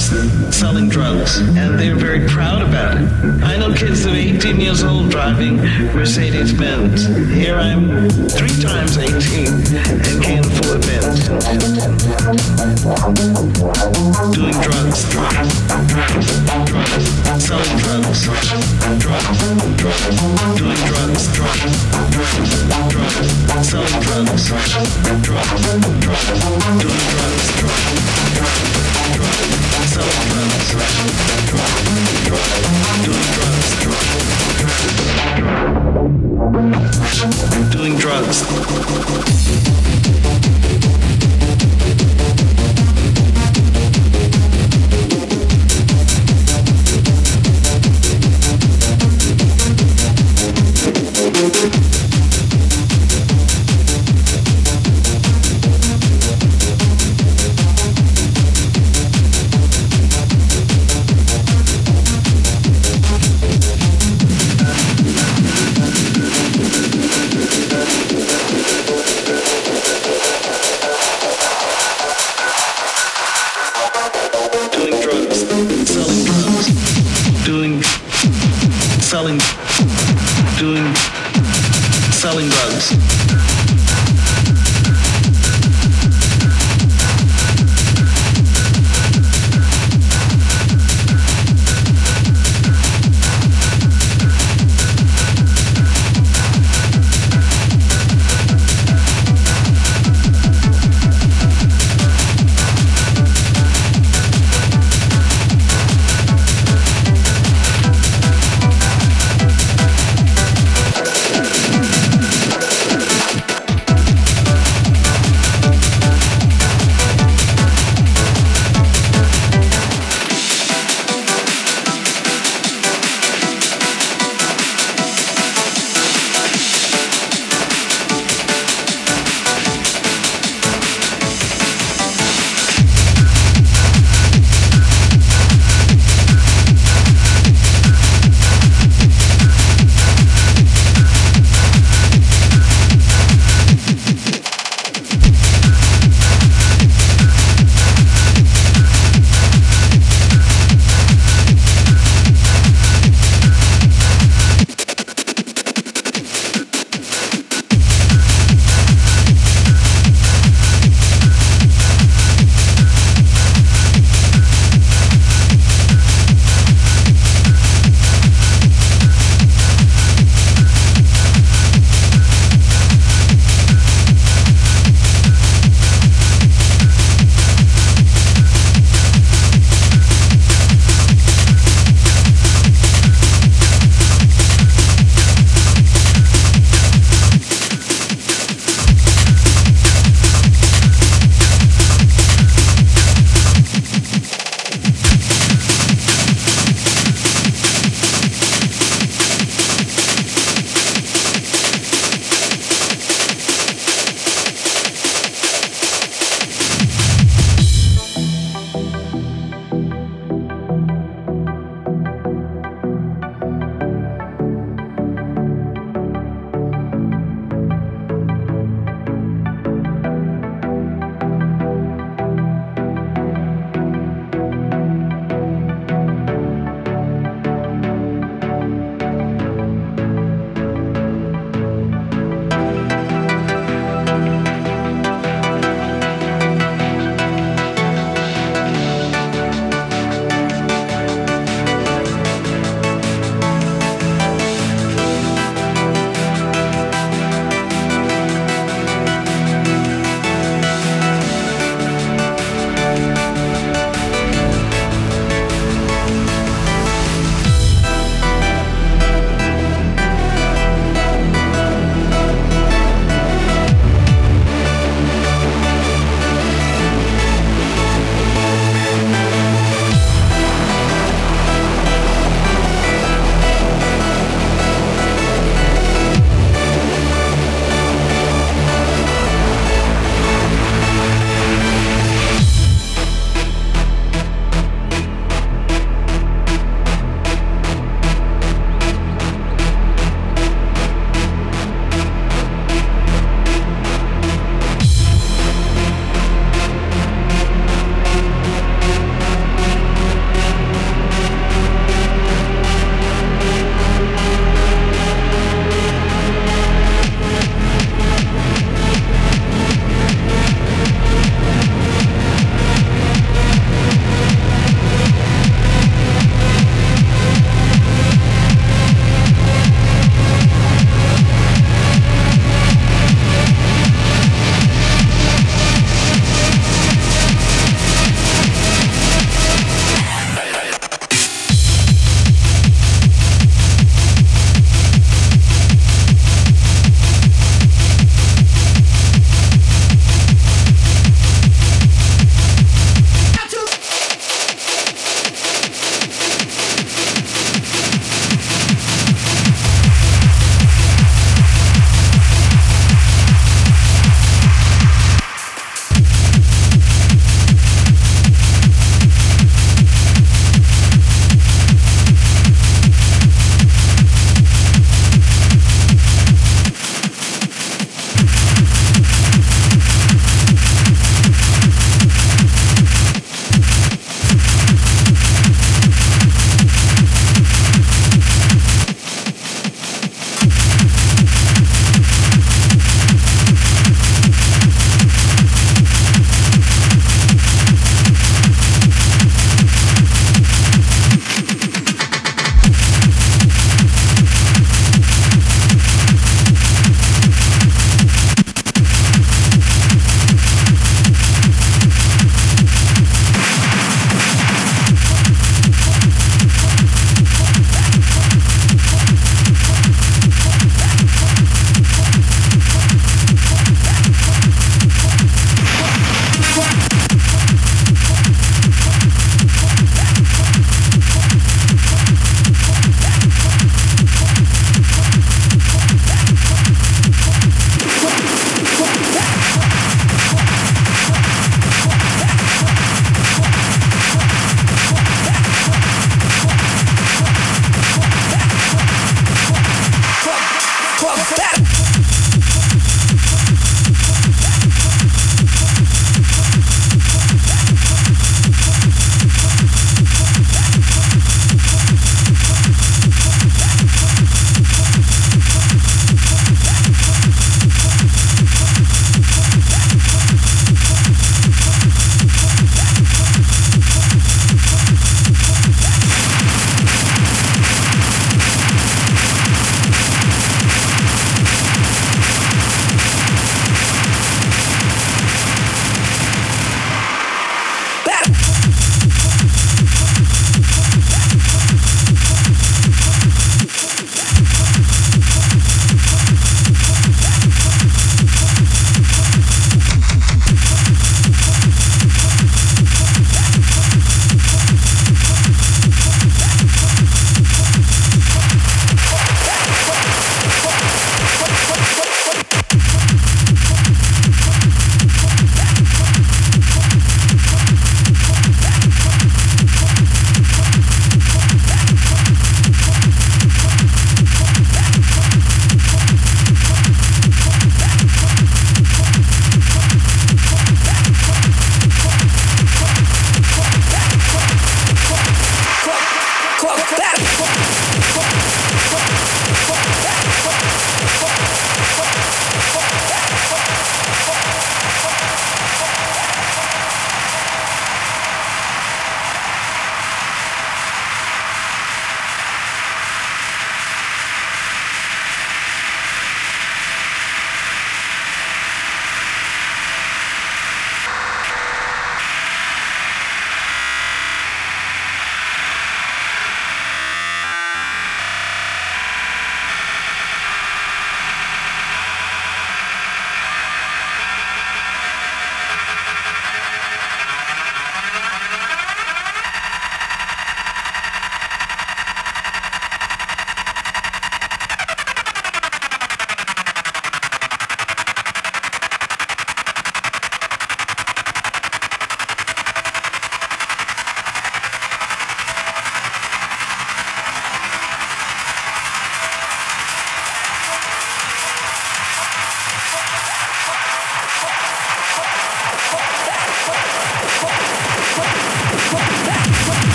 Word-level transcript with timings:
selling 0.00 0.88
drugs, 0.88 1.38
and 1.38 1.78
they're 1.78 1.94
very 1.94 2.26
proud 2.28 2.62
about 2.62 2.96
it. 2.96 3.08
I 3.42 3.56
know 3.56 3.72
kids 3.72 4.04
that 4.04 4.12
are 4.12 4.16
18 4.16 4.60
years 4.60 4.84
old 4.84 5.10
driving 5.10 5.56
Mercedes 5.94 6.52
Benz. 6.52 7.06
Here 7.32 7.56
I'm 7.56 8.10
three 8.28 8.60
times 8.62 8.98
18 8.98 9.46
and 9.46 10.22
can't 10.22 10.46
afford 10.46 10.82
Benz. 10.82 11.28
Doing 14.34 14.56
drugs, 14.60 15.08
drugs, 15.10 15.65
doing 37.70 37.98
drugs, 37.98 38.42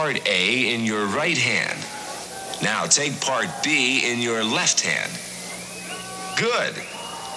part 0.00 0.26
A 0.26 0.74
in 0.74 0.86
your 0.86 1.04
right 1.08 1.36
hand. 1.36 1.78
Now 2.62 2.86
take 2.86 3.20
part 3.20 3.48
B 3.62 4.10
in 4.10 4.18
your 4.18 4.42
left 4.42 4.80
hand. 4.80 5.12
Good. 6.38 6.74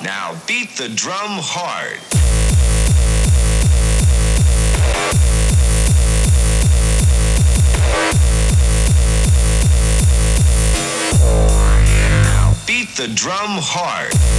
Now 0.01 0.41
beat 0.47 0.69
the 0.77 0.87
drum 0.87 1.41
hard. 1.43 1.99
Now 12.23 12.55
beat 12.65 12.95
the 12.95 13.09
drum 13.13 13.59
hard. 13.61 14.32